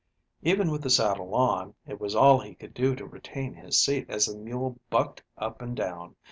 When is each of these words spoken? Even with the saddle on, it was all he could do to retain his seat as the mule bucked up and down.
Even 0.41 0.71
with 0.71 0.81
the 0.81 0.89
saddle 0.89 1.35
on, 1.35 1.75
it 1.85 2.01
was 2.01 2.15
all 2.15 2.39
he 2.41 2.55
could 2.55 2.73
do 2.73 2.95
to 2.95 3.05
retain 3.05 3.53
his 3.53 3.77
seat 3.77 4.07
as 4.09 4.25
the 4.25 4.35
mule 4.35 4.79
bucked 4.89 5.21
up 5.37 5.61
and 5.61 5.75
down. 5.77 6.15